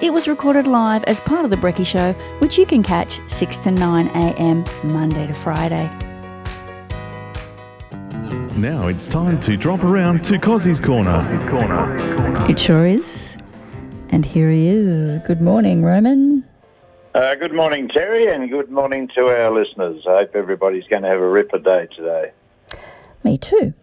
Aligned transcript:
It 0.00 0.12
was 0.12 0.28
recorded 0.28 0.68
live 0.68 1.02
as 1.04 1.18
part 1.18 1.44
of 1.44 1.50
The 1.50 1.56
Brecky 1.56 1.84
Show, 1.84 2.12
which 2.38 2.56
you 2.56 2.64
can 2.64 2.84
catch 2.84 3.20
6 3.32 3.56
to 3.58 3.72
9 3.72 4.06
a.m. 4.06 4.64
Monday 4.84 5.26
to 5.26 5.34
Friday. 5.34 5.90
Now 8.54 8.86
it's 8.86 9.08
time 9.08 9.40
to 9.40 9.56
drop 9.56 9.82
around 9.82 10.22
to 10.24 10.38
Cozzy's 10.38 10.78
Corner. 10.78 11.18
It 12.48 12.60
sure 12.60 12.86
is. 12.86 13.38
And 14.10 14.24
here 14.24 14.52
he 14.52 14.68
is. 14.68 15.18
Good 15.26 15.40
morning, 15.40 15.82
Roman. 15.82 16.44
Uh, 17.16 17.34
good 17.34 17.52
morning, 17.52 17.88
Terry, 17.88 18.32
and 18.32 18.48
good 18.48 18.70
morning 18.70 19.08
to 19.16 19.22
our 19.22 19.50
listeners. 19.50 20.04
I 20.06 20.18
hope 20.18 20.36
everybody's 20.36 20.86
going 20.86 21.02
to 21.02 21.08
have 21.08 21.20
a 21.20 21.28
ripper 21.28 21.58
day 21.58 21.88
today. 21.96 22.30
Me 23.24 23.36
too. 23.36 23.74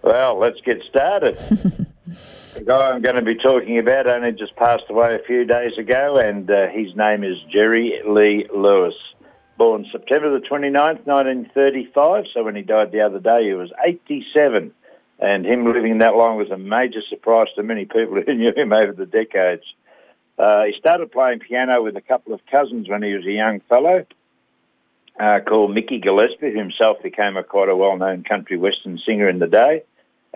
Well, 0.00 0.38
let's 0.38 0.62
get 0.62 0.82
started. 0.88 1.38
the 2.54 2.64
guy 2.64 2.90
I'm 2.90 3.02
going 3.02 3.16
to 3.16 3.22
be 3.22 3.34
talking 3.36 3.78
about 3.78 4.06
only 4.06 4.32
just 4.32 4.56
passed 4.56 4.84
away 4.88 5.14
a 5.14 5.24
few 5.26 5.44
days 5.44 5.76
ago, 5.78 6.18
and 6.18 6.50
uh, 6.50 6.68
his 6.68 6.94
name 6.94 7.24
is 7.24 7.36
Jerry 7.52 8.00
Lee 8.06 8.46
Lewis. 8.54 8.94
Born 9.56 9.86
September 9.90 10.38
the 10.38 10.44
29th, 10.46 11.06
1935, 11.06 12.24
so 12.32 12.42
when 12.42 12.56
he 12.56 12.62
died 12.62 12.90
the 12.90 13.02
other 13.02 13.20
day, 13.20 13.48
he 13.48 13.54
was 13.54 13.72
87. 13.84 14.72
And 15.20 15.46
him 15.46 15.64
living 15.64 15.98
that 15.98 16.16
long 16.16 16.36
was 16.36 16.50
a 16.50 16.58
major 16.58 17.00
surprise 17.08 17.48
to 17.56 17.62
many 17.62 17.84
people 17.84 18.20
who 18.26 18.34
knew 18.34 18.52
him 18.54 18.72
over 18.72 18.92
the 18.92 19.06
decades. 19.06 19.64
Uh, 20.38 20.64
he 20.64 20.74
started 20.78 21.12
playing 21.12 21.38
piano 21.38 21.82
with 21.82 21.96
a 21.96 22.00
couple 22.00 22.34
of 22.34 22.40
cousins 22.50 22.88
when 22.88 23.02
he 23.02 23.14
was 23.14 23.24
a 23.24 23.30
young 23.30 23.60
fellow 23.68 24.04
uh, 25.18 25.40
called 25.46 25.72
Mickey 25.72 25.98
Gillespie, 25.98 26.52
who 26.52 26.58
himself 26.58 27.02
became 27.02 27.36
a 27.36 27.44
quite 27.44 27.68
a 27.68 27.76
well-known 27.76 28.24
country 28.24 28.56
western 28.56 28.98
singer 29.06 29.28
in 29.28 29.38
the 29.38 29.46
day, 29.46 29.82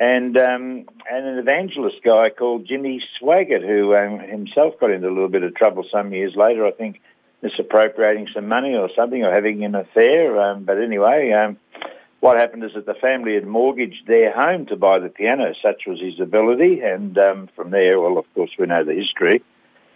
and 0.00 0.36
um, 0.36 0.88
and 1.10 1.26
an 1.26 1.38
evangelist 1.38 1.96
guy 2.04 2.30
called 2.30 2.66
Jimmy 2.66 3.02
Swaggart, 3.20 3.66
who 3.66 3.94
um, 3.94 4.20
himself 4.20 4.74
got 4.80 4.90
into 4.90 5.08
a 5.08 5.10
little 5.10 5.28
bit 5.28 5.42
of 5.42 5.54
trouble 5.54 5.84
some 5.90 6.12
years 6.12 6.34
later. 6.36 6.66
I 6.66 6.72
think 6.72 7.00
misappropriating 7.42 8.28
some 8.34 8.48
money 8.48 8.74
or 8.74 8.90
something, 8.96 9.24
or 9.24 9.32
having 9.32 9.64
an 9.64 9.74
affair. 9.74 10.40
Um, 10.40 10.64
but 10.64 10.78
anyway. 10.78 11.32
Um, 11.32 11.58
what 12.20 12.36
happened 12.36 12.64
is 12.64 12.72
that 12.74 12.84
the 12.84 12.94
family 12.94 13.34
had 13.34 13.46
mortgaged 13.46 14.08
their 14.08 14.32
home 14.32 14.66
to 14.66 14.74
buy 14.74 14.98
the 14.98 15.08
piano, 15.08 15.54
such 15.62 15.82
was 15.86 16.00
his 16.00 16.18
ability, 16.18 16.80
and 16.80 17.16
um, 17.16 17.48
from 17.54 17.70
there, 17.70 18.00
well, 18.00 18.18
of 18.18 18.24
course, 18.34 18.50
we 18.58 18.66
know 18.66 18.82
the 18.82 18.92
history. 18.92 19.40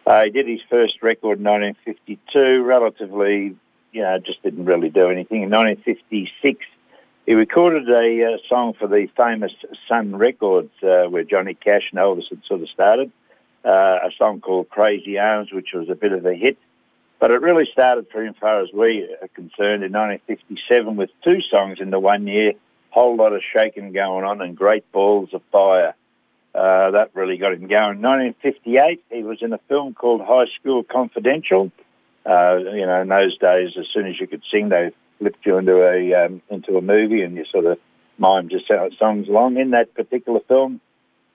Uh, 0.06 0.22
he 0.22 0.30
did 0.30 0.46
his 0.46 0.60
first 0.70 1.02
record 1.02 1.40
in 1.40 1.44
1952, 1.44 2.62
relatively 2.62 3.56
you 3.92 4.02
know, 4.02 4.18
just 4.18 4.42
didn't 4.42 4.64
really 4.64 4.88
do 4.88 5.08
anything. 5.08 5.42
In 5.42 5.50
1956, 5.50 6.64
he 7.32 7.36
recorded 7.36 7.88
a 7.88 8.34
uh, 8.34 8.36
song 8.46 8.74
for 8.78 8.86
the 8.86 9.08
famous 9.16 9.52
Sun 9.88 10.16
Records, 10.16 10.70
uh, 10.82 11.04
where 11.08 11.24
Johnny 11.24 11.54
Cash 11.54 11.88
and 11.90 11.98
Elvis 11.98 12.28
had 12.28 12.42
sort 12.46 12.60
of 12.60 12.68
started, 12.68 13.10
uh, 13.64 13.70
a 14.04 14.10
song 14.18 14.42
called 14.42 14.68
Crazy 14.68 15.18
Arms, 15.18 15.50
which 15.50 15.68
was 15.72 15.88
a 15.88 15.94
bit 15.94 16.12
of 16.12 16.26
a 16.26 16.34
hit. 16.34 16.58
But 17.18 17.30
it 17.30 17.40
really 17.40 17.64
started 17.72 18.08
for 18.12 18.22
him, 18.22 18.34
far 18.38 18.60
as 18.60 18.68
we 18.74 19.08
are 19.22 19.28
concerned, 19.28 19.82
in 19.82 19.92
1957 19.92 20.96
with 20.96 21.08
two 21.24 21.38
songs 21.50 21.78
in 21.80 21.88
the 21.88 21.98
one 21.98 22.26
year, 22.26 22.52
whole 22.90 23.16
lot 23.16 23.32
of 23.32 23.40
shaking 23.50 23.94
going 23.94 24.26
on 24.26 24.42
and 24.42 24.54
great 24.54 24.92
balls 24.92 25.30
of 25.32 25.40
fire. 25.50 25.94
Uh, 26.54 26.90
that 26.90 27.12
really 27.14 27.38
got 27.38 27.54
him 27.54 27.66
going. 27.66 28.02
1958, 28.02 29.04
he 29.10 29.22
was 29.22 29.38
in 29.40 29.54
a 29.54 29.60
film 29.70 29.94
called 29.94 30.20
High 30.20 30.52
School 30.60 30.82
Confidential. 30.82 31.72
Uh, 32.26 32.58
you 32.58 32.84
know, 32.84 33.00
in 33.00 33.08
those 33.08 33.38
days, 33.38 33.70
as 33.78 33.86
soon 33.94 34.06
as 34.06 34.20
you 34.20 34.26
could 34.26 34.42
sing, 34.52 34.68
they 34.68 34.92
flipped 35.22 35.46
you 35.46 35.56
into 35.56 35.76
a 35.82 36.24
um, 36.24 36.42
into 36.50 36.76
a 36.76 36.82
movie, 36.82 37.22
and 37.22 37.36
you 37.36 37.44
sort 37.50 37.66
of 37.66 37.78
mime 38.18 38.48
just 38.48 38.66
songs 38.98 39.28
along. 39.28 39.56
In 39.56 39.70
that 39.70 39.94
particular 39.94 40.40
film, 40.48 40.80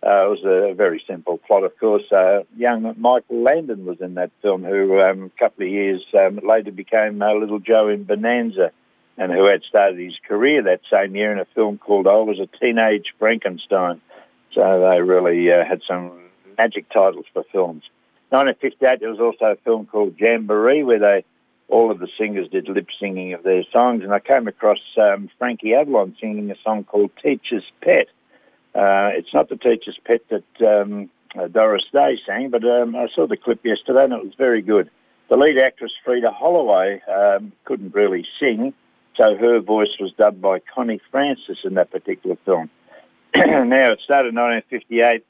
uh, 0.06 0.26
it 0.26 0.30
was 0.30 0.44
a 0.44 0.74
very 0.74 1.02
simple 1.08 1.38
plot, 1.38 1.64
of 1.64 1.78
course. 1.80 2.04
Uh, 2.12 2.44
young 2.58 2.94
Michael 2.98 3.42
Landon 3.42 3.86
was 3.86 4.02
in 4.02 4.16
that 4.16 4.32
film, 4.42 4.64
who 4.64 5.00
um, 5.02 5.32
a 5.36 5.40
couple 5.40 5.66
of 5.66 5.72
years 5.72 6.04
um, 6.14 6.40
later 6.48 6.72
became 6.72 7.22
uh, 7.22 7.34
Little 7.34 7.60
Joe 7.60 7.88
in 7.88 8.04
Bonanza, 8.04 8.72
and 9.18 9.32
who 9.32 9.46
had 9.46 9.64
started 9.64 10.00
his 10.00 10.16
career 10.28 10.64
that 10.64 10.82
same 10.92 11.16
year 11.16 11.32
in 11.32 11.40
a 11.40 11.48
film 11.56 11.78
called 11.78 12.08
I 12.08 12.18
Was 12.18 12.40
a 12.40 12.48
Teenage 12.60 13.14
Frankenstein. 13.18 14.02
So 14.54 14.90
they 14.92 15.02
really 15.02 15.52
uh, 15.52 15.64
had 15.66 15.82
some 15.88 16.12
magic 16.58 16.90
titles 16.90 17.26
for 17.34 17.44
films. 17.52 17.84
1958, 18.30 19.00
there 19.00 19.10
was 19.10 19.20
also 19.20 19.54
a 19.54 19.56
film 19.64 19.86
called 19.86 20.16
Jamboree 20.20 20.84
where 20.84 21.00
they 21.00 21.26
all 21.70 21.92
of 21.92 22.00
the 22.00 22.08
singers 22.18 22.48
did 22.50 22.70
lip 22.70 22.88
singing 23.00 23.34
of 23.34 23.44
their 23.44 23.64
songs, 23.74 24.04
and 24.04 24.14
I 24.14 24.20
came 24.20 24.48
across 24.48 24.80
um, 24.98 25.30
Frankie 25.38 25.74
Avalon 25.74 26.16
singing 26.20 26.50
a 26.50 26.56
song 26.64 26.84
called 26.84 27.12
Teacher's 27.22 27.66
Pet. 27.82 28.08
Uh, 28.74 29.12
it's 29.14 29.34
not 29.34 29.50
the 29.50 29.58
Teacher's 29.58 30.00
Pet 30.06 30.22
that 30.30 30.82
um, 30.82 31.10
uh, 31.38 31.48
Doris 31.48 31.84
Day 31.92 32.18
sang, 32.26 32.50
but 32.50 32.64
um, 32.64 32.96
I 32.96 33.08
saw 33.14 33.28
the 33.28 33.38
clip 33.38 33.66
yesterday 33.66 34.06
and 34.06 34.14
it 34.14 34.24
was 34.24 34.34
very 34.38 34.62
good. 34.62 34.90
The 35.30 35.36
lead 35.36 35.58
actress, 35.58 35.92
Freda 36.06 36.34
Holloway, 36.34 37.02
um, 37.02 37.52
couldn't 37.66 37.94
really 37.94 38.26
sing, 38.40 38.74
so 39.18 39.36
her 39.36 39.60
voice 39.60 39.98
was 40.00 40.14
dubbed 40.18 40.42
by 40.42 40.60
Connie 40.60 41.02
Francis 41.12 41.58
in 41.66 41.74
that 41.74 41.92
particular 41.92 42.38
film. 42.46 42.70
now, 43.36 43.92
it 43.92 44.00
started 44.06 44.30
in 44.30 44.36
1958 44.36 45.26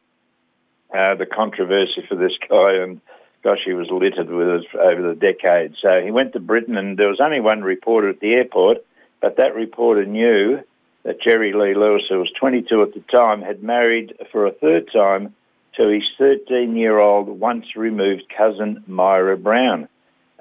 uh, 0.96 1.16
the 1.16 1.26
controversy 1.26 2.06
for 2.08 2.16
this 2.16 2.34
guy, 2.48 2.76
and 2.76 3.02
gosh, 3.48 3.62
he 3.64 3.72
was 3.72 3.90
littered 3.90 4.30
with 4.30 4.50
it 4.50 4.76
over 4.76 5.02
the 5.02 5.16
decades. 5.16 5.78
So 5.82 6.02
he 6.02 6.12
went 6.12 6.34
to 6.34 6.40
Britain, 6.42 6.76
and 6.76 7.00
there 7.00 7.08
was 7.08 7.22
only 7.22 7.40
one 7.40 7.62
reporter 7.62 8.10
at 8.10 8.20
the 8.20 8.34
airport, 8.34 8.80
but 9.22 9.38
that 9.38 9.56
reporter 9.56 10.06
knew 10.06 10.60
that 11.04 11.22
Jerry 11.22 11.54
Lee 11.54 11.74
Lewis, 11.74 12.04
who 12.10 12.20
was 12.20 12.30
22 12.32 12.82
at 12.82 12.94
the 12.94 13.00
time, 13.10 13.42
had 13.42 13.64
married 13.64 14.14
for 14.34 14.46
a 14.46 14.52
third 14.52 14.92
time 14.92 15.34
to 15.78 15.88
his 15.88 16.04
13-year-old, 16.20 17.30
once 17.40 17.78
removed 17.78 18.24
cousin 18.38 18.84
Myra 18.86 19.38
Brown. 19.38 19.88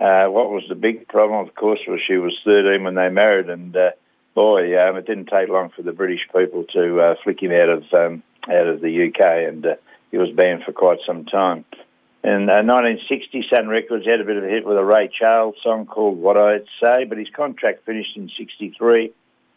Uh, 0.00 0.27
what 0.27 0.50
was 0.50 0.65
the 0.69 0.75
big 0.75 1.06
problem, 1.06 1.47
of 1.47 1.55
course, 1.55 1.78
was 1.87 2.00
she 2.05 2.17
was 2.17 2.37
13 2.44 2.83
when 2.83 2.97
they 2.97 3.09
married, 3.09 3.49
and 3.49 3.77
uh, 3.77 3.91
boy, 4.34 4.77
um, 4.83 4.97
it 4.97 5.06
didn't 5.06 5.27
take 5.27 5.49
long 5.49 5.71
for 5.71 5.83
the 5.83 5.93
British 5.93 6.27
people 6.37 6.65
to 6.73 7.00
uh, 7.00 7.15
flick 7.23 7.41
him 7.41 7.53
out 7.53 7.69
of 7.69 7.84
um, 7.93 8.25
out 8.49 8.67
of 8.67 8.81
the 8.81 9.06
UK, 9.06 9.49
and 9.49 9.65
uh, 9.65 9.75
he 10.11 10.19
was 10.19 10.31
banned 10.31 10.65
for 10.65 10.73
quite 10.73 10.99
some 11.06 11.25
time. 11.25 11.65
In 12.26 12.50
uh, 12.50 12.59
1960, 12.66 13.47
Sun 13.54 13.69
Records 13.69 14.04
had 14.04 14.20
a 14.20 14.25
bit 14.25 14.37
of 14.37 14.42
a 14.42 14.48
hit 14.48 14.66
with 14.66 14.76
a 14.76 14.84
Ray 14.84 15.09
Charles 15.16 15.54
song 15.62 15.87
called 15.87 16.19
What'd 16.19 16.42
I 16.42 16.59
Say, 16.82 17.04
but 17.04 17.19
his 17.19 17.28
contract 17.31 17.87
finished 17.87 18.16
in 18.16 18.28
63 18.37 19.12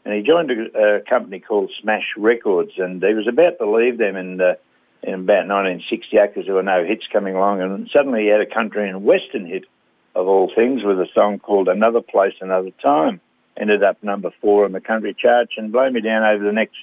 and 0.06 0.13
he 0.13 0.22
joined 0.22 0.52
a, 0.52 0.97
a 0.97 1.02
company 1.02 1.40
called 1.40 1.72
Smash 1.81 2.13
Records 2.16 2.74
and 2.78 3.02
he 3.02 3.16
was 3.16 3.28
about 3.28 3.57
to 3.57 3.68
leave 3.68 3.97
them 3.97 4.16
in, 4.16 4.40
uh, 4.40 4.53
in 5.02 5.16
about 5.16 5.47
1968 5.47 6.28
because 6.28 6.46
there 6.46 6.53
were 6.53 6.62
no 6.62 6.85
hits 6.85 7.07
coming 7.12 7.34
along 7.34 7.59
and 7.59 7.90
suddenly 7.91 8.25
he 8.25 8.28
had 8.28 8.41
a 8.41 8.46
country 8.46 8.88
and 8.88 9.03
western 9.03 9.47
hit 9.47 9.66
of 10.13 10.28
all 10.28 10.51
things 10.53 10.84
with 10.84 11.00
a 11.00 11.07
song 11.18 11.40
called 11.40 11.69
Another 11.69 12.01
Place, 12.01 12.36
Another 12.40 12.69
Time. 12.86 13.19
Ended 13.57 13.81
up 13.81 14.03
number 14.03 14.30
four 14.41 14.66
on 14.66 14.74
the 14.74 14.80
country 14.80 15.16
charts 15.18 15.53
and 15.57 15.72
blow 15.72 15.90
me 15.90 16.01
down 16.01 16.24
over 16.24 16.44
the 16.44 16.53
next 16.53 16.75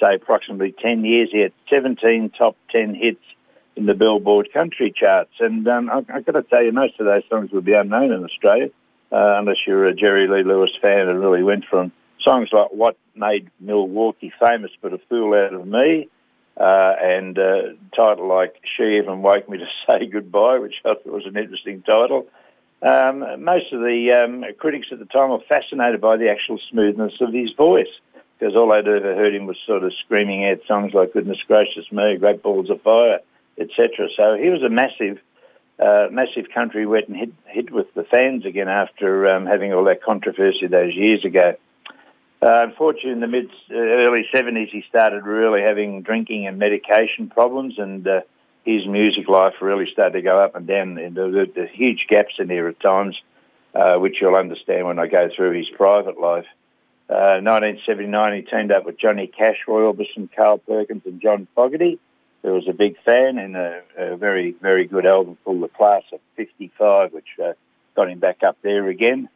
say 0.00 0.14
approximately 0.14 0.72
10 0.72 1.04
years, 1.04 1.28
he 1.30 1.40
had 1.40 1.52
17 1.68 2.30
top 2.30 2.56
10 2.70 2.94
hits 2.94 3.20
in 3.78 3.86
the 3.86 3.94
Billboard 3.94 4.52
country 4.52 4.92
charts. 4.94 5.32
And 5.38 5.66
um, 5.68 5.88
I, 5.88 6.02
have 6.12 6.26
got 6.26 6.32
to 6.32 6.42
tell 6.42 6.62
you, 6.62 6.72
most 6.72 6.98
of 6.98 7.06
those 7.06 7.22
songs 7.30 7.50
would 7.52 7.64
be 7.64 7.72
unknown 7.72 8.12
in 8.12 8.24
Australia, 8.24 8.70
uh, 9.12 9.36
unless 9.38 9.58
you're 9.66 9.86
a 9.86 9.94
Jerry 9.94 10.26
Lee 10.26 10.42
Lewis 10.42 10.72
fan 10.82 11.08
and 11.08 11.20
really 11.20 11.42
went 11.42 11.64
from 11.64 11.92
songs 12.20 12.48
like 12.52 12.70
What 12.72 12.96
Made 13.14 13.50
Milwaukee 13.60 14.32
Famous 14.38 14.72
But 14.82 14.92
a 14.92 14.98
Fool 15.08 15.32
Out 15.34 15.54
of 15.54 15.66
Me, 15.66 16.08
uh, 16.58 16.94
and 17.00 17.38
a 17.38 17.58
uh, 17.58 17.62
title 17.94 18.28
like 18.28 18.60
She 18.76 18.98
Even 18.98 19.22
Woke 19.22 19.48
Me 19.48 19.58
to 19.58 19.66
Say 19.86 20.06
Goodbye, 20.06 20.58
which 20.58 20.74
I 20.84 20.94
thought 20.94 21.06
was 21.06 21.26
an 21.26 21.36
interesting 21.36 21.82
title. 21.82 22.26
Um, 22.82 23.20
most 23.42 23.72
of 23.72 23.80
the 23.80 24.12
um, 24.12 24.44
critics 24.58 24.88
at 24.92 24.98
the 24.98 25.04
time 25.04 25.30
were 25.30 25.40
fascinated 25.48 26.00
by 26.00 26.16
the 26.16 26.30
actual 26.30 26.58
smoothness 26.70 27.14
of 27.20 27.32
his 27.32 27.52
voice 27.56 27.88
because 28.38 28.54
all 28.54 28.72
I'd 28.72 28.86
ever 28.86 29.16
heard 29.16 29.34
him 29.34 29.46
was 29.46 29.56
sort 29.66 29.82
of 29.82 29.92
screaming 30.04 30.44
out 30.44 30.58
songs 30.68 30.94
like 30.94 31.12
"Goodness 31.12 31.38
Gracious 31.46 31.90
Me," 31.90 32.16
"Great 32.16 32.40
Balls 32.40 32.70
of 32.70 32.80
Fire," 32.82 33.18
etc. 33.58 34.08
So 34.16 34.36
he 34.36 34.48
was 34.50 34.62
a 34.62 34.68
massive, 34.68 35.18
uh, 35.78 36.08
massive 36.10 36.50
country 36.54 36.86
wet 36.86 37.08
and 37.08 37.16
hit, 37.16 37.32
hit 37.46 37.70
with 37.70 37.92
the 37.94 38.04
fans 38.04 38.44
again 38.46 38.68
after 38.68 39.28
um, 39.30 39.46
having 39.46 39.72
all 39.72 39.84
that 39.84 40.02
controversy 40.02 40.66
those 40.66 40.94
years 40.94 41.24
ago. 41.24 41.56
Uh, 42.40 42.66
unfortunately, 42.68 43.12
in 43.12 43.20
the 43.20 43.26
mid 43.26 43.50
uh, 43.70 43.74
early 43.74 44.24
seventies, 44.32 44.68
he 44.70 44.84
started 44.88 45.24
really 45.24 45.60
having 45.60 46.02
drinking 46.02 46.46
and 46.46 46.58
medication 46.58 47.28
problems, 47.28 47.78
and 47.78 48.06
uh, 48.06 48.20
his 48.64 48.86
music 48.86 49.28
life 49.28 49.54
really 49.60 49.90
started 49.92 50.12
to 50.12 50.22
go 50.22 50.38
up 50.38 50.54
and 50.54 50.66
down. 50.66 50.98
And 50.98 51.16
there 51.16 51.28
were 51.28 51.46
huge 51.72 52.06
gaps 52.08 52.34
in 52.38 52.48
there 52.48 52.68
at 52.68 52.80
times. 52.80 53.20
uh, 53.74 53.96
which 53.96 54.16
you'll 54.20 54.34
understand 54.34 54.86
when 54.86 54.98
I 54.98 55.06
go 55.06 55.28
through 55.34 55.56
his 55.56 55.68
private 55.70 56.18
life. 56.18 56.46
Uh, 57.08 57.40
1979, 57.40 58.34
he 58.34 58.42
teamed 58.42 58.72
up 58.72 58.84
with 58.84 58.98
Johnny 58.98 59.26
Cash, 59.26 59.56
Roy 59.66 59.90
Orbison, 59.92 60.28
Carl 60.34 60.58
Perkins, 60.58 61.02
and 61.06 61.20
John 61.20 61.46
Fogerty, 61.54 61.98
who 62.42 62.52
was 62.52 62.68
a 62.68 62.72
big 62.72 62.96
fan, 63.04 63.38
and 63.38 63.56
a, 63.56 63.82
a 63.96 64.16
very, 64.16 64.52
very 64.52 64.86
good 64.86 65.06
album 65.06 65.36
called 65.44 65.62
The 65.62 65.68
Class 65.68 66.02
of 66.12 66.20
55, 66.36 67.12
which 67.12 67.28
uh, 67.42 67.52
got 67.96 68.10
him 68.10 68.18
back 68.18 68.42
up 68.42 68.56
there 68.62 68.88
again. 68.88 69.28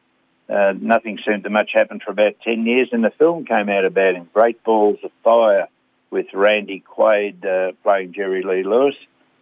Uh, 0.49 0.75
nothing 0.79 1.19
seemed 1.27 1.45
to 1.45 1.51
much 1.51 1.71
happen 1.73 2.01
for 2.01 2.11
about 2.11 2.35
10 2.45 2.67
years, 2.67 2.89
and 2.93 3.03
the 3.03 3.11
film 3.11 3.45
came 3.45 3.69
out 3.69 3.85
about 3.85 4.15
him, 4.15 4.29
Great 4.33 4.63
Balls 4.63 4.99
of 5.03 5.11
Fire, 5.25 5.69
with 6.11 6.27
Randy 6.35 6.83
Quaid 6.87 7.45
uh, 7.45 7.73
playing 7.83 8.13
Jerry 8.13 8.43
Lee 8.43 8.63
Lewis. 8.63 8.95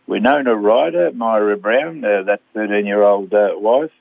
Winona 0.06 0.55
Ryder, 0.56 1.13
Myra 1.13 1.56
Brown, 1.56 2.05
uh, 2.05 2.25
that 2.25 2.41
13-year-old 2.55 3.33
uh, 3.33 3.51
wife, 3.55 3.93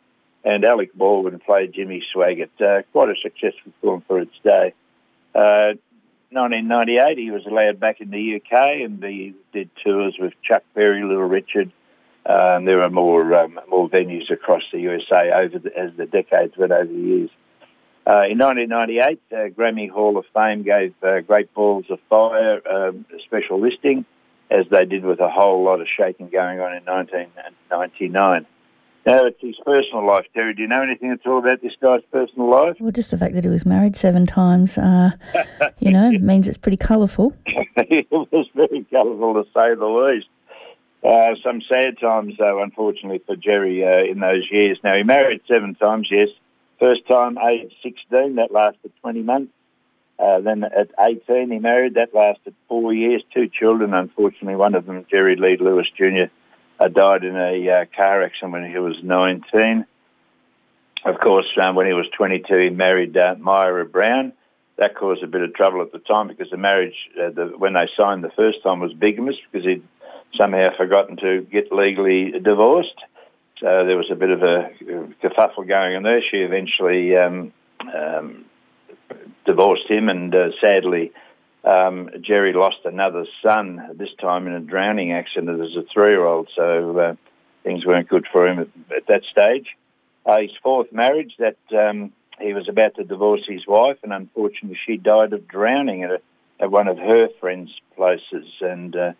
and 0.43 0.65
Alec 0.65 0.93
Baldwin 0.93 1.39
played 1.39 1.73
Jimmy 1.73 2.03
Swaggart. 2.13 2.49
Uh, 2.59 2.81
quite 2.91 3.09
a 3.09 3.15
successful 3.21 3.71
film 3.81 4.03
for 4.07 4.19
its 4.19 4.33
day. 4.43 4.73
1998, 6.31 7.01
uh, 7.01 7.15
he 7.15 7.31
was 7.31 7.45
allowed 7.47 7.79
back 7.79 8.01
in 8.01 8.11
the 8.11 8.35
UK, 8.35 8.81
and 8.83 9.03
he 9.03 9.33
did 9.51 9.69
tours 9.83 10.15
with 10.19 10.33
Chuck 10.43 10.63
Berry, 10.75 11.03
Little 11.03 11.23
Richard. 11.23 11.71
Um, 12.25 12.65
there 12.65 12.83
are 12.83 12.89
more 12.89 13.33
um, 13.33 13.59
more 13.67 13.89
venues 13.89 14.31
across 14.31 14.61
the 14.71 14.79
USA 14.79 15.31
over 15.31 15.57
the, 15.57 15.75
as 15.75 15.91
the 15.97 16.05
decades 16.05 16.55
went 16.55 16.71
over 16.71 16.85
the 16.85 16.99
years. 16.99 17.29
Uh, 18.05 18.25
in 18.29 18.37
1998, 18.37 19.21
uh, 19.31 19.35
Grammy 19.49 19.89
Hall 19.89 20.17
of 20.17 20.25
Fame 20.33 20.63
gave 20.63 20.93
uh, 21.03 21.21
Great 21.21 21.53
Balls 21.53 21.85
of 21.89 21.99
Fire 22.09 22.61
um, 22.67 23.05
a 23.15 23.19
special 23.23 23.59
listing, 23.59 24.05
as 24.51 24.65
they 24.69 24.85
did 24.85 25.03
with 25.03 25.19
a 25.19 25.29
whole 25.29 25.63
lot 25.63 25.81
of 25.81 25.87
shaking 25.97 26.29
going 26.29 26.59
on 26.59 26.75
in 26.75 26.83
1999. 26.85 28.45
Now, 29.09 29.25
it's 29.25 29.41
his 29.41 29.55
personal 29.65 30.05
life, 30.05 30.27
Terry. 30.35 30.53
Do 30.53 30.61
you 30.61 30.67
know 30.67 30.83
anything 30.83 31.09
at 31.09 31.25
all 31.25 31.39
about 31.39 31.63
this 31.63 31.73
guy's 31.81 32.03
personal 32.11 32.47
life? 32.47 32.75
Well, 32.79 32.91
just 32.91 33.09
the 33.09 33.17
fact 33.17 33.33
that 33.33 33.43
he 33.43 33.49
was 33.49 33.65
married 33.65 33.95
seven 33.95 34.27
times, 34.27 34.77
uh, 34.77 35.09
you 35.79 35.89
know, 35.89 36.11
means 36.11 36.47
it's 36.47 36.59
pretty 36.59 36.77
colourful. 36.77 37.33
it 37.47 38.05
was 38.11 38.47
very 38.53 38.85
colourful, 38.91 39.33
to 39.33 39.45
say 39.45 39.73
the 39.73 39.87
least. 39.87 40.27
Uh, 41.03 41.33
some 41.43 41.59
sad 41.67 41.97
times, 41.99 42.35
though, 42.37 42.61
unfortunately, 42.61 43.19
for 43.25 43.35
Jerry 43.35 43.83
uh, 43.83 44.11
in 44.11 44.19
those 44.19 44.47
years. 44.51 44.77
Now, 44.83 44.95
he 44.95 45.01
married 45.01 45.41
seven 45.47 45.73
times, 45.73 46.07
yes. 46.11 46.29
First 46.79 47.07
time, 47.07 47.39
age 47.39 47.73
16, 47.81 48.35
that 48.35 48.51
lasted 48.51 48.91
20 49.01 49.23
months. 49.23 49.51
Uh, 50.19 50.41
then 50.41 50.63
at 50.63 50.91
18, 50.99 51.49
he 51.49 51.57
married. 51.57 51.95
That 51.95 52.13
lasted 52.13 52.53
four 52.67 52.93
years. 52.93 53.23
Two 53.33 53.47
children, 53.47 53.95
unfortunately. 53.95 54.55
One 54.55 54.75
of 54.75 54.85
them, 54.85 55.03
Jerry 55.09 55.35
Lee 55.35 55.57
Lewis 55.57 55.89
Jr., 55.89 56.25
died 56.87 57.23
in 57.23 57.35
a 57.35 57.69
uh, 57.69 57.85
car 57.95 58.23
accident 58.23 58.53
when 58.53 58.71
he 58.71 58.77
was 58.79 58.95
19. 59.03 59.85
Of 61.05 61.19
course, 61.19 61.47
um, 61.61 61.75
when 61.75 61.87
he 61.87 61.93
was 61.93 62.07
22, 62.15 62.57
he 62.57 62.69
married 62.69 63.15
uh, 63.17 63.35
Myra 63.39 63.85
Brown. 63.85 64.33
That 64.77 64.95
caused 64.95 65.23
a 65.23 65.27
bit 65.27 65.41
of 65.41 65.53
trouble 65.53 65.81
at 65.81 65.91
the 65.91 65.99
time 65.99 66.27
because 66.29 66.49
the 66.49 66.57
marriage, 66.57 66.95
uh, 67.21 67.29
the, 67.31 67.45
when 67.57 67.73
they 67.73 67.87
signed 67.97 68.23
the 68.23 68.31
first 68.31 68.63
time, 68.63 68.79
was 68.79 68.93
bigamous 68.93 69.35
because 69.51 69.65
he'd 69.65 69.83
somehow 70.37 70.75
forgotten 70.77 71.17
to 71.17 71.41
get 71.51 71.71
legally 71.71 72.31
divorced. 72.31 72.95
So 73.59 73.85
there 73.85 73.97
was 73.97 74.09
a 74.09 74.15
bit 74.15 74.29
of 74.29 74.41
a 74.41 74.71
kerfuffle 75.21 75.67
going 75.67 75.97
on 75.97 76.03
there. 76.03 76.21
She 76.21 76.37
eventually 76.37 77.15
um, 77.17 77.51
um, 77.93 78.45
divorced 79.45 79.89
him, 79.89 80.07
and 80.07 80.33
uh, 80.33 80.49
sadly, 80.61 81.11
um, 81.63 82.09
Jerry 82.21 82.53
lost 82.53 82.79
another 82.85 83.25
son, 83.43 83.95
this 83.95 84.09
time 84.19 84.47
in 84.47 84.53
a 84.53 84.59
drowning 84.59 85.11
accident 85.11 85.61
as 85.61 85.75
a 85.75 85.83
three-year-old. 85.93 86.49
So 86.55 86.97
uh, 86.97 87.15
things 87.63 87.85
weren't 87.85 88.09
good 88.09 88.25
for 88.31 88.47
him 88.47 88.59
at, 88.59 88.95
at 88.95 89.07
that 89.07 89.23
stage. 89.29 89.67
Uh, 90.25 90.41
his 90.41 90.51
fourth 90.63 90.91
marriage, 90.91 91.33
that 91.39 91.57
um, 91.77 92.11
he 92.39 92.53
was 92.53 92.69
about 92.69 92.95
to 92.95 93.03
divorce 93.03 93.41
his 93.47 93.65
wife, 93.67 93.97
and 94.03 94.13
unfortunately, 94.13 94.77
she 94.85 94.97
died 94.97 95.33
of 95.33 95.47
drowning 95.47 96.03
at, 96.03 96.11
a, 96.11 96.21
at 96.59 96.71
one 96.71 96.87
of 96.87 96.97
her 96.97 97.27
friends' 97.39 97.71
places, 97.95 98.47
and 98.61 98.95
uh, 98.95 99.11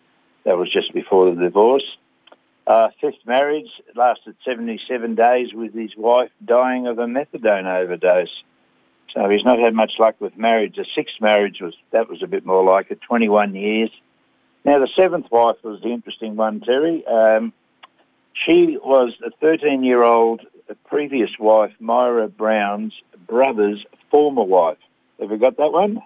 that 0.46 0.58
was 0.58 0.72
just 0.72 0.94
before 0.94 1.34
the 1.34 1.42
divorce. 1.42 1.98
Uh, 2.68 2.90
fifth 3.02 3.26
marriage 3.26 3.70
lasted 3.96 4.36
77 4.46 5.16
days 5.16 5.54
with 5.54 5.74
his 5.74 5.96
wife 5.98 6.30
dying 6.46 6.86
of 6.86 7.00
a 7.00 7.06
methadone 7.06 7.66
overdose. 7.66 8.44
So 9.14 9.30
he's 9.30 9.44
not 9.44 9.60
had 9.60 9.74
much 9.74 9.94
luck 10.00 10.16
with 10.20 10.38
marriage. 10.38 10.76
The 10.76 10.86
sixth 10.96 11.16
marriage 11.20 11.58
was 11.62 11.74
that 11.92 12.10
was 12.10 12.22
a 12.24 12.28
bit 12.28 12.46
more 12.46 12.64
like 12.64 12.92
it, 12.92 13.02
21 13.02 13.56
years. 13.56 13.90
Now 14.66 14.80
the 14.80 14.90
seventh 14.96 15.32
wife 15.32 15.58
was 15.64 15.82
the 15.82 15.90
interesting 15.90 16.36
one, 16.36 16.62
Terry. 16.62 17.04
Um, 17.08 17.54
she 18.34 18.78
was 18.82 19.14
a 19.26 19.32
13-year-old 19.44 20.42
previous 20.86 21.32
wife, 21.40 21.72
Myra 21.80 22.28
Brown's 22.28 22.94
brother's 23.28 23.84
former 24.12 24.44
wife. 24.44 24.78
Have 25.20 25.32
you 25.32 25.38
got 25.38 25.58
that 25.58 25.72
one? 25.72 26.02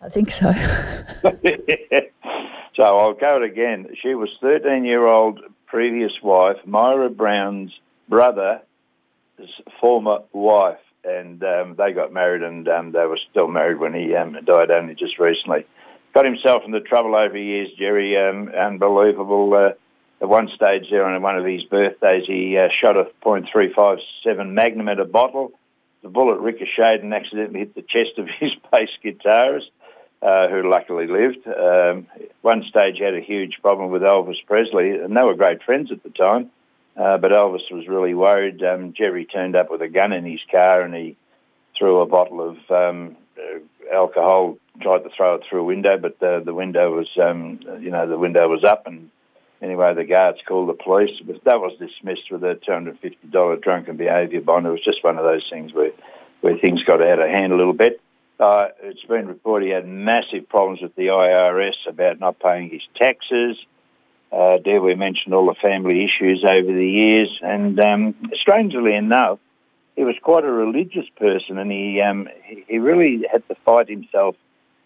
I 0.00 0.08
think 0.08 0.30
so. 0.30 0.52
so 2.74 2.82
I'll 2.82 3.14
go 3.14 3.36
it 3.36 3.42
again. 3.44 3.88
She 4.02 4.14
was 4.14 4.28
13-year-old 4.42 5.40
previous 5.66 6.12
wife, 6.22 6.56
Myra 6.66 7.08
Brown's 7.08 7.72
brother's 8.08 8.60
former 9.80 10.18
wife, 10.32 10.80
and 11.04 11.42
um, 11.42 11.74
they 11.76 11.92
got 11.92 12.12
married, 12.12 12.42
and 12.42 12.68
um, 12.68 12.92
they 12.92 13.06
were 13.06 13.18
still 13.30 13.48
married 13.48 13.78
when 13.78 13.94
he 13.94 14.14
um, 14.14 14.38
died 14.44 14.70
only 14.70 14.94
just 14.94 15.18
recently. 15.18 15.66
Got 16.14 16.24
himself 16.24 16.62
into 16.64 16.80
trouble 16.80 17.14
over 17.14 17.36
years, 17.36 17.70
Jerry. 17.78 18.16
Um, 18.16 18.48
unbelievable. 18.48 19.54
Uh, 19.54 19.72
at 20.20 20.28
one 20.28 20.48
stage 20.54 20.86
there 20.88 21.04
on 21.04 21.20
one 21.20 21.36
of 21.36 21.44
his 21.44 21.64
birthdays, 21.64 22.26
he 22.26 22.56
uh, 22.56 22.68
shot 22.68 22.96
a 22.96 23.08
.357 23.24 24.52
Magnum 24.52 24.88
at 24.88 25.00
a 25.00 25.04
bottle. 25.04 25.52
The 26.02 26.08
bullet 26.08 26.38
ricocheted 26.38 27.02
and 27.02 27.12
accidentally 27.12 27.60
hit 27.60 27.74
the 27.74 27.82
chest 27.82 28.18
of 28.18 28.28
his 28.38 28.52
bass 28.70 28.90
guitarist 29.04 29.70
uh, 30.22 30.48
who 30.48 30.68
luckily 30.70 31.08
lived. 31.08 31.46
Um, 31.48 32.06
one 32.42 32.62
stage 32.68 32.98
had 32.98 33.14
a 33.14 33.20
huge 33.20 33.58
problem 33.60 33.90
with 33.90 34.02
Elvis 34.02 34.46
Presley, 34.46 34.90
and 34.90 35.16
they 35.16 35.22
were 35.22 35.34
great 35.34 35.62
friends 35.64 35.90
at 35.90 36.02
the 36.04 36.10
time. 36.10 36.50
Uh, 37.02 37.18
but 37.18 37.32
Elvis 37.32 37.68
was 37.72 37.88
really 37.88 38.14
worried. 38.14 38.62
Um, 38.62 38.92
Jerry 38.96 39.24
turned 39.24 39.56
up 39.56 39.70
with 39.70 39.82
a 39.82 39.88
gun 39.88 40.12
in 40.12 40.24
his 40.24 40.40
car, 40.50 40.82
and 40.82 40.94
he 40.94 41.16
threw 41.76 42.00
a 42.00 42.06
bottle 42.06 42.40
of 42.40 42.56
um, 42.70 43.16
uh, 43.36 43.58
alcohol. 43.92 44.58
Tried 44.80 45.02
to 45.02 45.10
throw 45.16 45.34
it 45.34 45.42
through 45.48 45.62
a 45.62 45.64
window, 45.64 45.98
but 45.98 46.20
the, 46.20 46.42
the 46.44 46.54
window 46.54 46.94
was, 46.94 47.08
um, 47.20 47.58
you 47.80 47.90
know, 47.90 48.08
the 48.08 48.18
window 48.18 48.48
was 48.48 48.62
up, 48.62 48.86
and 48.86 49.10
anyway, 49.60 49.94
the 49.94 50.04
guards 50.04 50.38
called 50.46 50.68
the 50.68 50.80
police. 50.80 51.10
But 51.26 51.42
that 51.44 51.60
was 51.60 51.76
dismissed 51.78 52.30
with 52.30 52.44
a 52.44 52.54
two 52.54 52.72
hundred 52.72 53.00
fifty 53.00 53.26
dollar 53.28 53.56
drunken 53.56 53.96
behaviour 53.96 54.40
bond. 54.40 54.66
It 54.66 54.70
was 54.70 54.84
just 54.84 55.02
one 55.02 55.18
of 55.18 55.24
those 55.24 55.46
things 55.50 55.74
where 55.74 55.90
where 56.40 56.56
things 56.56 56.84
got 56.84 57.02
out 57.02 57.18
of 57.18 57.28
hand 57.28 57.52
a 57.52 57.56
little 57.56 57.72
bit. 57.72 58.00
Uh, 58.38 58.68
it's 58.80 59.04
been 59.04 59.26
reported 59.26 59.66
he 59.66 59.72
had 59.72 59.88
massive 59.88 60.48
problems 60.48 60.80
with 60.80 60.94
the 60.94 61.06
IRS 61.06 61.88
about 61.88 62.20
not 62.20 62.38
paying 62.38 62.70
his 62.70 62.82
taxes. 62.96 63.56
Uh, 64.32 64.58
dare 64.58 64.80
we 64.80 64.94
mention 64.94 65.34
all 65.34 65.46
the 65.46 65.54
family 65.60 66.04
issues 66.04 66.44
over 66.44 66.72
the 66.72 66.88
years? 66.88 67.38
And 67.42 67.78
um, 67.78 68.14
strangely 68.34 68.94
enough, 68.94 69.38
he 69.94 70.04
was 70.04 70.14
quite 70.22 70.44
a 70.44 70.50
religious 70.50 71.06
person, 71.16 71.58
and 71.58 71.70
he, 71.70 72.00
um, 72.00 72.28
he 72.66 72.78
really 72.78 73.24
had 73.30 73.46
to 73.48 73.54
fight 73.66 73.88
himself 73.88 74.36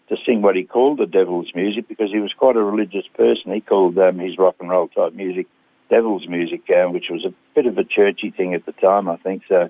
to 0.09 0.17
sing 0.25 0.41
what 0.41 0.55
he 0.55 0.63
called 0.63 0.99
the 0.99 1.05
devil's 1.05 1.51
music 1.55 1.87
because 1.87 2.11
he 2.11 2.19
was 2.19 2.33
quite 2.33 2.57
a 2.57 2.63
religious 2.63 3.05
person. 3.15 3.53
He 3.53 3.61
called 3.61 3.97
um, 3.97 4.19
his 4.19 4.37
rock 4.37 4.55
and 4.59 4.69
roll 4.69 4.89
type 4.89 5.13
music 5.13 5.47
devil's 5.89 6.27
music, 6.27 6.61
uh, 6.69 6.89
which 6.89 7.09
was 7.09 7.25
a 7.25 7.33
bit 7.55 7.65
of 7.65 7.77
a 7.77 7.83
churchy 7.83 8.31
thing 8.31 8.53
at 8.53 8.65
the 8.65 8.71
time, 8.73 9.09
I 9.09 9.17
think. 9.17 9.43
So 9.47 9.69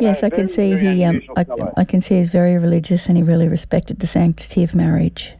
yes, 0.00 0.22
I 0.22 0.30
can 0.30 0.48
see 0.48 0.76
he. 0.76 1.04
Um, 1.04 1.22
I, 1.36 1.46
I, 1.78 1.84
can 1.84 2.00
see 2.00 2.16
he's 2.16 2.28
very 2.28 2.58
religious, 2.58 3.08
and 3.08 3.16
he 3.16 3.22
really 3.22 3.48
respected 3.48 4.00
the 4.00 4.06
sanctity 4.06 4.62
of 4.62 4.74
marriage. 4.74 5.34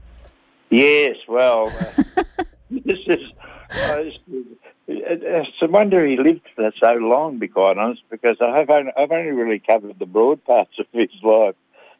Yes, 0.70 1.16
well, 1.28 1.68
uh, 1.68 2.22
this 2.84 2.98
is. 3.06 3.32
Uh, 3.70 4.10
it's 4.88 5.62
a 5.62 5.66
wonder 5.66 6.06
he 6.06 6.16
lived 6.16 6.48
for 6.54 6.70
so 6.78 6.92
long, 6.94 7.34
to 7.34 7.38
be 7.40 7.48
quite 7.48 7.76
honest, 7.76 8.02
because 8.08 8.36
I've 8.40 8.70
only, 8.70 8.92
I've 8.96 9.10
only 9.10 9.32
really 9.32 9.58
covered 9.58 9.98
the 9.98 10.06
broad 10.06 10.44
parts 10.44 10.70
of 10.78 10.86
his 10.92 11.10
life. 11.22 11.56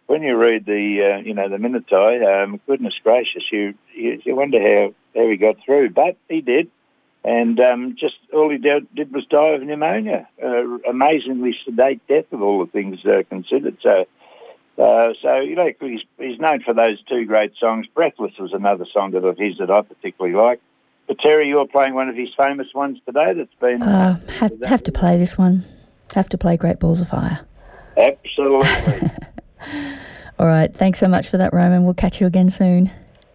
When 0.06 0.23
you 0.23 0.37
read 0.37 0.66
the, 0.66 1.14
uh, 1.16 1.18
you 1.23 1.35
know, 1.35 1.49
the 1.49 1.59
minutiae, 1.59 2.45
um, 2.45 2.61
goodness 2.68 2.95
gracious, 3.02 3.42
you, 3.50 3.75
you 3.92 4.23
you 4.25 4.37
wonder 4.37 4.61
how 4.61 4.95
how 5.21 5.28
he 5.28 5.37
got 5.37 5.56
through, 5.64 5.90
but 5.90 6.16
he 6.28 6.40
did 6.40 6.71
and 7.26 7.59
um, 7.59 7.97
just 7.99 8.14
all 8.33 8.49
he 8.49 8.56
did, 8.56 8.87
did, 8.95 9.12
was 9.12 9.26
die 9.26 9.49
of 9.49 9.62
pneumonia. 9.62 10.28
Uh, 10.40 10.78
amazingly 10.88 11.56
sedate 11.64 12.00
death 12.06 12.33
of 12.33 12.40
all 12.40 12.64
the 12.64 12.71
things 12.71 13.04
uh, 13.04 13.25
considered. 13.28 13.76
So, 13.83 14.06
uh, 14.78 15.09
so 15.23 15.40
you 15.40 15.54
know, 15.54 15.71
he's, 15.80 16.00
he's 16.18 16.38
known 16.38 16.62
for 16.62 16.75
those 16.75 17.02
two 17.09 17.25
great 17.25 17.52
songs. 17.59 17.87
Breathless 17.95 18.33
was 18.38 18.52
another 18.52 18.87
song 18.92 19.12
that 19.12 19.25
of 19.25 19.38
his 19.38 19.59
that 19.59 19.71
I 19.71 19.83
particularly 19.83 20.37
like. 20.37 20.61
But 21.06 21.18
Terry, 21.21 21.49
you're 21.49 21.66
playing 21.66 21.95
one 21.95 22.09
of 22.09 22.16
his 22.16 22.28
famous 22.37 22.66
ones 22.75 22.99
today. 23.06 23.33
That's 23.35 23.54
been 23.61 23.83
uh, 23.83 24.21
have, 24.38 24.52
have 24.64 24.83
to 24.85 24.92
play 24.92 25.18
this 25.18 25.38
one. 25.38 25.64
Have 26.14 26.28
to 26.30 26.38
play 26.38 26.56
Great 26.56 26.78
Balls 26.78 27.00
of 27.00 27.09
Fire. 27.09 27.40
Absolutely. 27.97 29.11
all 30.38 30.47
right. 30.47 30.75
Thanks 30.75 30.99
so 30.99 31.09
much 31.09 31.28
for 31.28 31.38
that, 31.38 31.52
Roman. 31.52 31.85
We'll 31.85 31.95
catch 31.95 32.21
you 32.21 32.26
again 32.26 32.50
soon. 32.50 32.90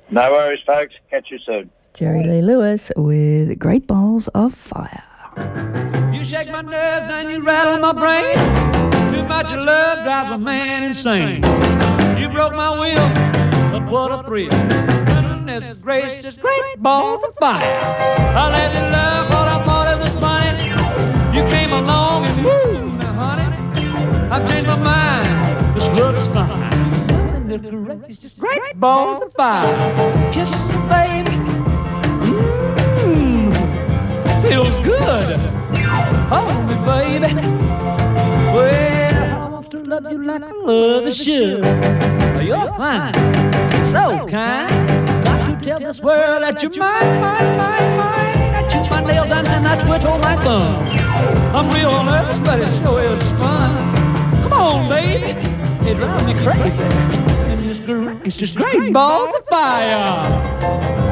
No 0.09 0.31
worries, 0.31 0.59
folks. 0.65 0.93
Catch 1.09 1.31
you 1.31 1.39
soon. 1.39 1.71
Jerry 1.93 2.23
Lee 2.23 2.41
Lewis 2.41 2.91
with 2.95 3.57
Great 3.59 3.87
Balls 3.87 4.27
of 4.29 4.53
Fire. 4.53 5.03
You 6.13 6.23
shake 6.23 6.49
my 6.51 6.61
nerves 6.61 7.11
and 7.11 7.31
you 7.31 7.41
rattle 7.41 7.79
my 7.79 7.93
brain. 7.93 8.70
Too 9.31 9.37
much 9.37 9.65
love 9.65 10.03
drives 10.03 10.31
a 10.31 10.37
man 10.37 10.83
insane. 10.83 11.41
You 12.19 12.27
broke 12.27 12.53
my 12.53 12.69
will, 12.69 13.09
but 13.71 13.89
what 13.89 14.11
a 14.11 14.23
thrill. 14.27 14.49
Goodness 14.49 15.79
gracious, 15.81 16.37
great 16.37 16.75
balls 16.79 17.23
of 17.23 17.33
fire. 17.35 17.61
I 17.63 18.51
let 18.51 18.73
you 18.73 18.81
love 18.91 19.29
what 19.29 19.47
I 19.47 19.63
thought 19.63 19.87
it 19.93 19.99
was 20.03 20.13
funny. 20.19 20.67
You 21.33 21.49
came 21.49 21.71
along 21.71 22.25
and 22.25 22.43
woo, 22.43 22.91
now 22.97 23.13
honey, 23.13 24.29
I've 24.29 24.49
changed 24.49 24.67
my 24.67 24.77
mind. 24.77 25.75
This 25.77 25.87
love 25.97 26.15
is 26.17 26.27
fine. 26.27 27.47
Goodness 27.47 28.05
gracious, 28.05 28.33
great 28.33 28.79
balls 28.81 29.23
of 29.23 29.33
fire. 29.33 30.33
Kisses, 30.33 30.67
baby. 30.89 31.40
Love 39.91 40.09
you 40.09 40.23
like 40.23 40.41
I 40.41 40.51
love 40.51 41.05
a 41.05 41.13
should. 41.13 41.65
You're 42.45 42.71
fine, 42.77 43.13
so 43.91 44.25
kind. 44.25 44.71
Got 45.25 45.59
to 45.59 45.65
tell 45.65 45.79
this 45.79 45.99
world 45.99 46.43
that 46.43 46.63
you're 46.63 46.71
mine, 46.77 47.19
mine, 47.19 47.57
mine, 47.57 47.97
mine. 47.97 48.55
I 48.55 48.69
chew 48.71 48.89
my 48.89 49.03
nails 49.03 49.29
and 49.29 49.45
then 49.47 49.65
I 49.65 49.75
twiddle 49.83 50.17
my 50.19 50.37
thumb. 50.37 50.87
I'm 51.53 51.69
real 51.75 52.03
nervous, 52.05 52.39
but 52.39 52.59
it 52.59 52.71
sure 52.81 53.01
is 53.01 53.19
fun. 53.37 53.71
Come 54.43 54.53
on, 54.53 54.87
baby. 54.87 55.37
It 55.85 55.97
drives 55.97 56.25
me 56.25 56.35
crazy. 56.35 56.83
And 57.51 57.59
it's 57.69 57.81
great, 57.81 58.25
it's 58.25 58.37
just 58.37 58.55
great 58.55 58.93
balls 58.93 59.35
of 59.35 59.45
fire. 59.47 61.10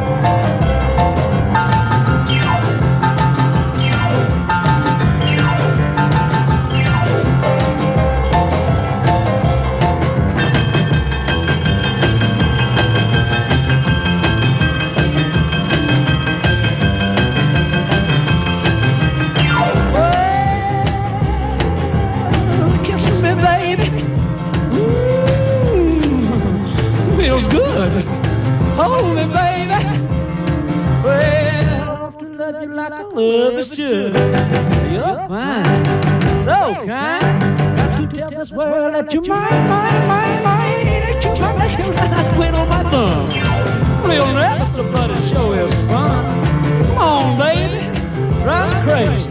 Love 33.13 33.15
you 33.15 33.15
like 33.15 33.15
I 33.15 33.19
love 33.19 33.53
is 33.57 33.67
should. 33.67 34.13
You're 34.93 35.27
fine, 35.27 35.65
so 36.45 36.85
kind. 36.85 37.77
Got 37.77 38.11
to 38.11 38.17
tell 38.17 38.29
this 38.29 38.51
world 38.51 38.93
that 38.95 39.13
you're 39.13 39.23
mine, 39.23 39.49
mine, 39.69 40.07
mine, 40.07 40.43
mine. 40.43 40.85
That 40.85 41.23
you're 41.23 41.35
my 41.57 41.67
nails 41.67 41.95
and 41.97 42.13
I 42.15 42.35
twiddle 42.35 42.65
my 42.65 42.83
thumb. 42.89 43.27
Real 44.09 44.33
nervous, 44.33 44.91
but 44.91 45.09
it 45.11 45.29
sure 45.29 45.59
is 45.59 45.73
fun. 45.89 46.85
Come 46.85 46.97
on, 46.97 47.37
baby. 47.37 47.85
Drive 48.43 48.69
me 48.75 48.91
crazy. 48.91 49.29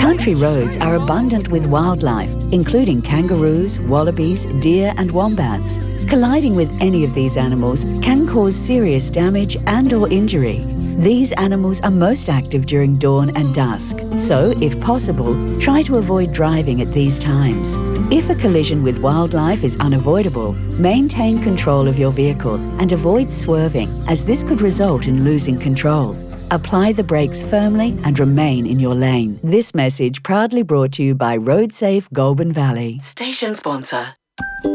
Country 0.00 0.34
roads 0.34 0.76
are 0.78 0.96
abundant 0.96 1.48
with 1.48 1.64
wildlife, 1.66 2.30
including 2.52 3.00
kangaroos, 3.00 3.78
wallabies, 3.80 4.44
deer, 4.60 4.92
and 4.98 5.10
wombats. 5.12 5.78
Colliding 6.08 6.54
with 6.54 6.70
any 6.80 7.04
of 7.04 7.14
these 7.14 7.38
animals 7.38 7.84
can 8.02 8.26
cause 8.28 8.54
serious 8.54 9.08
damage 9.08 9.56
and 9.66 9.92
or 9.92 10.08
injury. 10.10 10.62
These 11.02 11.32
animals 11.32 11.80
are 11.80 11.90
most 11.90 12.28
active 12.28 12.64
during 12.64 12.96
dawn 12.96 13.36
and 13.36 13.52
dusk, 13.52 13.98
so 14.16 14.56
if 14.60 14.80
possible, 14.80 15.34
try 15.58 15.82
to 15.82 15.96
avoid 15.96 16.32
driving 16.32 16.80
at 16.80 16.92
these 16.92 17.18
times. 17.18 17.74
If 18.14 18.30
a 18.30 18.36
collision 18.36 18.84
with 18.84 19.00
wildlife 19.00 19.64
is 19.64 19.76
unavoidable, 19.78 20.52
maintain 20.52 21.42
control 21.42 21.88
of 21.88 21.98
your 21.98 22.12
vehicle 22.12 22.54
and 22.80 22.92
avoid 22.92 23.32
swerving, 23.32 24.04
as 24.06 24.24
this 24.24 24.44
could 24.44 24.60
result 24.60 25.08
in 25.08 25.24
losing 25.24 25.58
control. 25.58 26.16
Apply 26.52 26.92
the 26.92 27.02
brakes 27.02 27.42
firmly 27.42 27.98
and 28.04 28.16
remain 28.20 28.64
in 28.64 28.78
your 28.78 28.94
lane. 28.94 29.40
This 29.42 29.74
message 29.74 30.22
proudly 30.22 30.62
brought 30.62 30.92
to 30.92 31.02
you 31.02 31.16
by 31.16 31.36
RoadSafe 31.36 32.12
Goulburn 32.12 32.52
Valley. 32.52 33.00
Station 33.00 33.56
sponsor. 33.56 34.14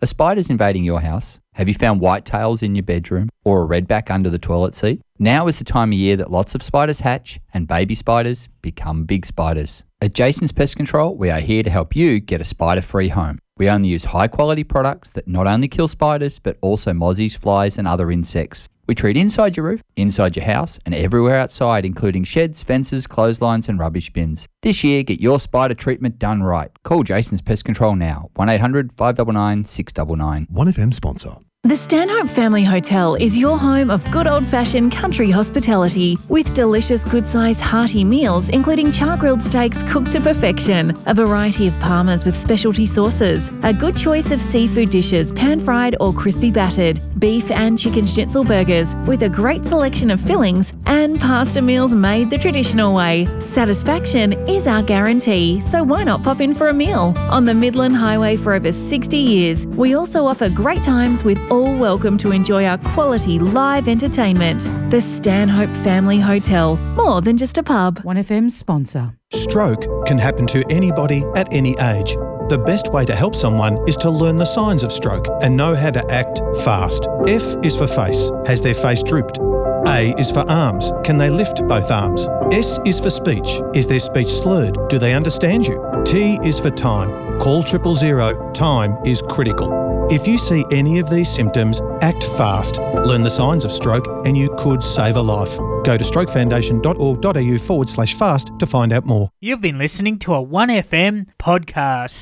Are 0.00 0.06
spiders 0.06 0.48
invading 0.48 0.84
your 0.84 1.00
house? 1.00 1.40
Have 1.54 1.66
you 1.66 1.74
found 1.74 2.00
whitetails 2.00 2.62
in 2.62 2.76
your 2.76 2.84
bedroom 2.84 3.30
or 3.44 3.64
a 3.64 3.66
redback 3.66 4.12
under 4.12 4.30
the 4.30 4.38
toilet 4.38 4.76
seat? 4.76 5.00
Now 5.18 5.48
is 5.48 5.58
the 5.58 5.64
time 5.64 5.90
of 5.90 5.98
year 5.98 6.16
that 6.18 6.30
lots 6.30 6.54
of 6.54 6.62
spiders 6.62 7.00
hatch 7.00 7.40
and 7.52 7.66
baby 7.66 7.96
spiders 7.96 8.48
become 8.62 9.06
big 9.06 9.26
spiders. 9.26 9.82
At 10.00 10.14
Jason's 10.14 10.52
Pest 10.52 10.76
Control, 10.76 11.16
we 11.16 11.30
are 11.30 11.40
here 11.40 11.64
to 11.64 11.70
help 11.70 11.96
you 11.96 12.20
get 12.20 12.40
a 12.40 12.44
spider 12.44 12.80
free 12.80 13.08
home. 13.08 13.40
We 13.56 13.68
only 13.68 13.88
use 13.88 14.04
high 14.04 14.28
quality 14.28 14.62
products 14.62 15.10
that 15.10 15.26
not 15.26 15.48
only 15.48 15.66
kill 15.66 15.88
spiders 15.88 16.38
but 16.38 16.58
also 16.60 16.92
mozzies, 16.92 17.36
flies, 17.36 17.76
and 17.76 17.88
other 17.88 18.12
insects. 18.12 18.68
We 18.88 18.94
treat 18.94 19.18
inside 19.18 19.54
your 19.54 19.66
roof, 19.66 19.82
inside 19.96 20.34
your 20.34 20.46
house, 20.46 20.78
and 20.86 20.94
everywhere 20.94 21.36
outside, 21.36 21.84
including 21.84 22.24
sheds, 22.24 22.62
fences, 22.62 23.06
clotheslines, 23.06 23.68
and 23.68 23.78
rubbish 23.78 24.10
bins. 24.10 24.48
This 24.62 24.82
year, 24.82 25.02
get 25.02 25.20
your 25.20 25.38
spider 25.38 25.74
treatment 25.74 26.18
done 26.18 26.42
right. 26.42 26.70
Call 26.84 27.02
Jason's 27.02 27.42
Pest 27.42 27.66
Control 27.66 27.94
now 27.94 28.30
1 28.36 28.48
800 28.48 28.92
599 28.94 29.66
699. 29.66 30.46
1FM 30.50 30.94
sponsor. 30.94 31.36
The 31.64 31.74
Stanhope 31.74 32.30
Family 32.30 32.62
Hotel 32.62 33.16
is 33.16 33.36
your 33.36 33.58
home 33.58 33.90
of 33.90 34.08
good 34.12 34.28
old 34.28 34.46
fashioned 34.46 34.92
country 34.92 35.28
hospitality 35.28 36.16
with 36.28 36.54
delicious, 36.54 37.04
good 37.04 37.26
sized, 37.26 37.60
hearty 37.60 38.04
meals, 38.04 38.48
including 38.50 38.92
char 38.92 39.16
grilled 39.16 39.42
steaks 39.42 39.82
cooked 39.82 40.12
to 40.12 40.20
perfection, 40.20 40.96
a 41.06 41.12
variety 41.12 41.66
of 41.66 41.74
parmas 41.74 42.24
with 42.24 42.36
specialty 42.36 42.86
sauces, 42.86 43.50
a 43.64 43.74
good 43.74 43.96
choice 43.96 44.30
of 44.30 44.40
seafood 44.40 44.90
dishes, 44.90 45.32
pan 45.32 45.58
fried 45.58 45.96
or 45.98 46.12
crispy 46.12 46.52
battered, 46.52 47.00
beef 47.18 47.50
and 47.50 47.76
chicken 47.76 48.06
schnitzel 48.06 48.44
burgers 48.44 48.94
with 49.06 49.24
a 49.24 49.28
great 49.28 49.64
selection 49.64 50.12
of 50.12 50.20
fillings, 50.20 50.72
and 50.86 51.20
pasta 51.20 51.60
meals 51.60 51.92
made 51.92 52.30
the 52.30 52.38
traditional 52.38 52.94
way. 52.94 53.26
Satisfaction 53.40 54.32
is 54.48 54.68
our 54.68 54.82
guarantee, 54.82 55.60
so 55.60 55.82
why 55.82 56.04
not 56.04 56.22
pop 56.22 56.40
in 56.40 56.54
for 56.54 56.68
a 56.68 56.72
meal? 56.74 57.14
On 57.30 57.44
the 57.44 57.52
Midland 57.52 57.96
Highway 57.96 58.36
for 58.36 58.54
over 58.54 58.70
60 58.70 59.16
years, 59.16 59.66
we 59.66 59.94
also 59.94 60.24
offer 60.24 60.48
great 60.48 60.84
times 60.84 61.24
with 61.24 61.36
all 61.50 61.74
welcome 61.76 62.18
to 62.18 62.30
enjoy 62.30 62.66
our 62.66 62.78
quality 62.78 63.38
live 63.38 63.88
entertainment. 63.88 64.60
The 64.90 65.00
Stanhope 65.00 65.70
Family 65.82 66.20
Hotel, 66.20 66.76
more 66.94 67.20
than 67.20 67.38
just 67.38 67.56
a 67.56 67.62
pub. 67.62 68.02
1FM 68.02 68.50
sponsor. 68.52 69.14
Stroke 69.32 70.06
can 70.06 70.18
happen 70.18 70.46
to 70.48 70.64
anybody 70.70 71.24
at 71.36 71.50
any 71.52 71.70
age. 71.80 72.14
The 72.48 72.62
best 72.66 72.92
way 72.92 73.04
to 73.06 73.14
help 73.14 73.34
someone 73.34 73.78
is 73.88 73.96
to 73.98 74.10
learn 74.10 74.36
the 74.36 74.44
signs 74.44 74.82
of 74.82 74.92
stroke 74.92 75.26
and 75.42 75.56
know 75.56 75.74
how 75.74 75.90
to 75.90 76.10
act 76.10 76.40
fast. 76.62 77.06
F 77.26 77.56
is 77.64 77.76
for 77.76 77.86
face. 77.86 78.30
Has 78.46 78.60
their 78.60 78.74
face 78.74 79.02
drooped? 79.02 79.38
A 79.86 80.14
is 80.18 80.30
for 80.30 80.48
arms. 80.50 80.92
Can 81.04 81.16
they 81.16 81.30
lift 81.30 81.66
both 81.66 81.90
arms? 81.90 82.28
S 82.52 82.78
is 82.84 83.00
for 83.00 83.10
speech. 83.10 83.60
Is 83.74 83.86
their 83.86 84.00
speech 84.00 84.28
slurred? 84.28 84.76
Do 84.88 84.98
they 84.98 85.14
understand 85.14 85.66
you? 85.66 86.02
T 86.04 86.38
is 86.42 86.58
for 86.58 86.70
time. 86.70 87.38
Call 87.38 87.62
triple 87.62 87.94
zero. 87.94 88.52
Time 88.52 88.98
is 89.06 89.22
critical. 89.22 89.87
If 90.10 90.26
you 90.26 90.38
see 90.38 90.64
any 90.70 90.98
of 91.00 91.10
these 91.10 91.28
symptoms, 91.28 91.82
act 92.00 92.24
fast. 92.24 92.78
Learn 92.78 93.22
the 93.22 93.30
signs 93.30 93.62
of 93.62 93.70
stroke 93.70 94.06
and 94.26 94.38
you 94.38 94.48
could 94.58 94.82
save 94.82 95.16
a 95.16 95.20
life. 95.20 95.58
Go 95.84 95.98
to 95.98 96.04
strokefoundation.org.au 96.04 97.58
forward 97.58 97.88
slash 97.90 98.14
fast 98.14 98.50
to 98.58 98.66
find 98.66 98.92
out 98.92 99.04
more. 99.04 99.30
You've 99.40 99.60
been 99.60 99.76
listening 99.76 100.18
to 100.20 100.34
a 100.34 100.42
1FM 100.42 101.28
podcast. 101.38 102.16